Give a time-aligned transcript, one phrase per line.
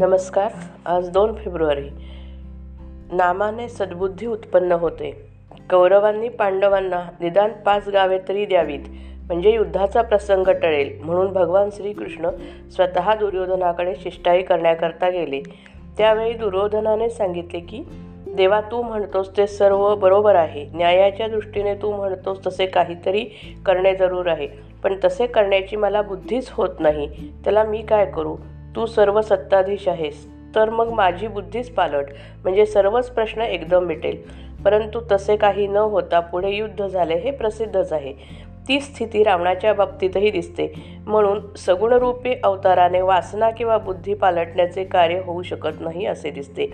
[0.00, 0.52] नमस्कार.
[0.86, 1.88] आज दोन फेब्रुवारी.
[3.12, 5.26] नामाने सद्बुद्धी उत्पन्न होते.
[5.70, 8.80] कौरवांनी पांडवांना निदान पाच गावे तरी द्यावीत.
[9.26, 12.30] म्हणजे युद्धाचा प्रसंग टळेल म्हणून भगवान श्रीकृष्ण
[12.70, 15.40] स्वतः दुर्योधनाकडे शिष्टाई करण्याकरता गेले.
[15.98, 17.84] त्यावेळी दुर्योधनाने सांगितले की
[18.28, 20.66] देवा तू म्हणतोस ते सर्व बरोबर आहे.
[20.74, 23.24] न्यायाच्या दृष्टीने तू म्हणतोस तसे काहीतरी
[23.66, 24.48] करणे जरूर आहे.
[24.82, 27.32] पण तसे करण्याची मला बुद्धीच होत नाही.
[27.44, 28.36] त्याला मी काय करू?
[28.76, 30.28] तू सर्व सत्ताधीश आहेस.
[30.54, 32.04] तर मग माझी बुद्धीच पालट.
[32.42, 34.44] म्हणजे सर्वच प्रश्न एकदम मिटेल.
[34.64, 38.12] परंतु तसे काही न होता पुढे युद्ध झाले हे प्रसिद्धच आहे.
[38.68, 40.74] ती स्थिती रावणाच्या बाबतीतही दिसते.
[41.06, 46.66] म्हणून सगुणरूपी अवताराने वासना किंवा बुद्धी पालटण्याचे कार्य होऊ शकत नाही असे दिसते.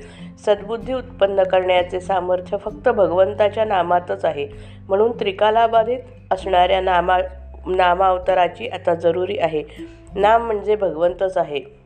[0.47, 4.49] सद्बुद्धी उत्पन्न करण्याचे सामर्थ्य फक्त भगवंताच्या नामातच आहे.
[4.89, 5.99] म्हणून त्रिकालाबाधित
[6.31, 7.19] असणाऱ्या नामा
[7.67, 9.63] नामावताराची आता जरुरी आहे.
[10.15, 11.80] नाम म्हणजे भगवंतच आहे.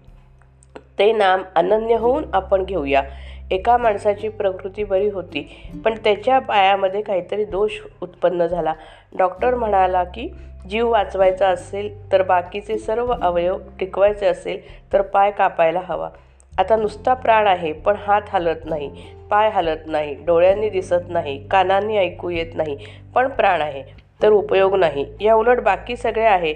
[0.99, 3.03] ते नाम अनन्य होऊन आपण घेऊया.
[3.51, 5.41] एका माणसाची प्रकृती बरी होती
[5.85, 8.73] पण त्याच्या पायामध्ये काहीतरी दोष उत्पन्न झाला.
[9.19, 10.29] डॉक्टर म्हणाला की
[10.71, 14.61] जीव वाचवायचा असेल तर बाकीचे सर्व अवयव टिकवायचे असेल
[14.93, 16.09] तर पाय कापायला हवा.
[16.53, 18.89] आता नुसता प्राण आहे पण हात हलत नाही
[19.31, 22.77] पाय हलत नाही डोळ्यांनी दिसत नाही कानांनी ऐकू येत नाही
[23.15, 23.83] पण प्राण आहे
[24.23, 25.07] तर उपयोग नाही.
[25.21, 26.53] या उलट बाकी सगळे आहे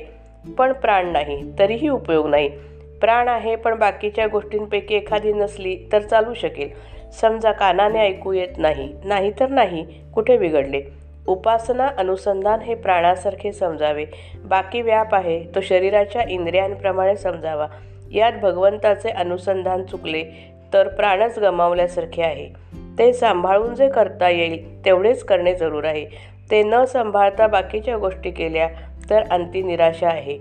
[0.58, 2.48] पण प्राण नाही तरीही उपयोग नाही.
[3.01, 6.69] प्राण आहे पण बाकीच्या गोष्टींपैकी एखादी नसली तर चालू शकेल.
[7.21, 10.83] समजा कानाने ऐकू येत नाही नाही तर नाही कुठे बिघडले?
[11.27, 14.05] उपासना अनुसंधान हे प्राणासारखे समजावे.
[14.45, 17.67] बाकी व्याप आहे तो शरीराच्या इंद्रियांप्रमाणे समजावा.
[18.13, 22.49] यात भगवंताचे अनुसंधान चुकले तर प्राणच गमावल्यासारखे आहे.
[22.99, 26.07] ते सांभाळून जे करता येईल तेवढेच करणे जरूर आहे.
[26.51, 28.69] ते न सांभाळता बाकीच्या गोष्टी केल्या
[29.11, 30.39] तर अंती निराशा आहे.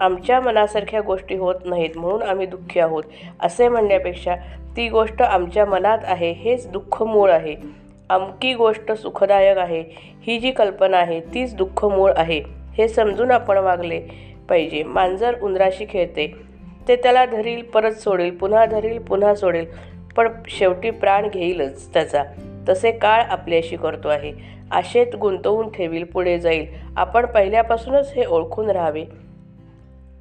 [0.00, 3.04] आमच्या मनासारख्या गोष्टी होत नाहीत म्हणून आम्ही दुःखी आहोत.
[3.40, 4.34] असे म्हणण्यापेक्षा
[4.76, 7.56] ती गोष्ट आमच्या मनात आहे हेच दुःख मूळ आहे.
[8.08, 9.84] अमकी गोष्ट सुखदायक आहे.
[10.26, 12.42] ही जी कल्पना आहे तीच दुःख मूळ आहे.
[12.78, 14.00] हे समजून आपण वागले
[14.48, 14.82] पाहिजे.
[14.82, 16.34] मांजर उंदराशी खेळते.
[16.88, 19.66] ते त्याला धरील परत सोडेल पुन्हा धरील पुन्हा सोडेल.
[20.16, 22.24] पण शेवटी प्राण घेईलच त्याचा.
[22.68, 24.32] तसे काळ आपल्याशी करतो आहे.
[24.70, 26.66] आशेत गुंतवून ठेवील पुढे जाईल.
[26.96, 29.04] आपण पहिल्यापासूनच हे ओळखून राहावे.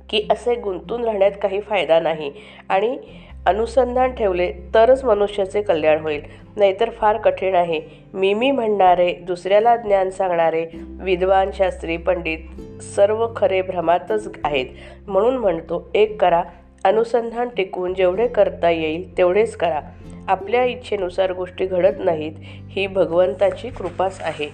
[0.10, 2.32] की असे गुंतून राहण्यात काही फायदा नाही.
[2.70, 2.98] आणि
[3.46, 6.22] अनुसंधान ठेवले तरच मनुष्याचे कल्याण होईल.
[6.56, 7.82] नाहीतर फार कठीण आहे.
[8.14, 10.66] मी मी म्हणणारे दुसऱ्याला ज्ञान सांगणारे
[11.02, 12.40] विद्वान शास्त्री पंडित
[12.82, 14.66] सर्व खरे भ्रमातच आहेत.
[15.08, 16.44] म्हणून म्हणतो एक करा
[16.84, 19.80] अनुसंधान टिकवून जेवढे करता येईल तेवढेच करा.
[20.28, 22.32] आपल्या इच्छेनुसार गोष्टी घडत नाहीत
[22.70, 24.50] ही भगवंताची कृपाच आहे.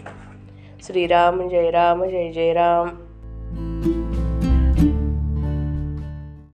[0.84, 2.89] श्रीराम जय राम जय जय राम.